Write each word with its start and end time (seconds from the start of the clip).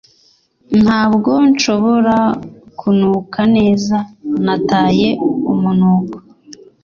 Ntabwo 0.81 1.31
nshobora 1.49 2.17
kunuka 2.79 3.39
neza. 3.57 3.95
Nataye 4.45 5.09
umunuko. 5.51 6.17